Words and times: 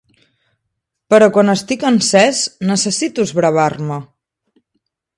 Però 1.15 1.27
quan 1.35 1.53
estic 1.53 1.87
encès 1.91 2.41
necessito 2.73 3.29
esbravar-me. 3.31 4.03